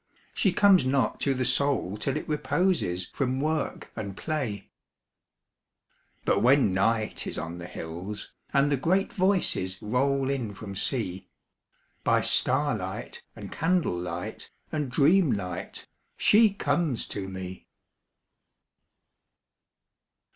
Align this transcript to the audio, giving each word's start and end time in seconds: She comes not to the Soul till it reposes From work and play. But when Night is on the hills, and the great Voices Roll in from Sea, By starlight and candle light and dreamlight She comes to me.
She 0.33 0.51
comes 0.51 0.83
not 0.83 1.19
to 1.19 1.35
the 1.35 1.45
Soul 1.45 1.95
till 1.95 2.17
it 2.17 2.27
reposes 2.27 3.05
From 3.13 3.39
work 3.39 3.91
and 3.95 4.17
play. 4.17 4.71
But 6.25 6.39
when 6.41 6.73
Night 6.73 7.27
is 7.27 7.37
on 7.37 7.59
the 7.59 7.67
hills, 7.67 8.31
and 8.51 8.71
the 8.71 8.77
great 8.77 9.13
Voices 9.13 9.77
Roll 9.79 10.31
in 10.31 10.55
from 10.55 10.75
Sea, 10.75 11.29
By 12.03 12.21
starlight 12.21 13.21
and 13.35 13.51
candle 13.51 13.93
light 13.95 14.49
and 14.71 14.91
dreamlight 14.91 15.85
She 16.17 16.49
comes 16.51 17.05
to 17.09 17.29
me. 17.29 17.67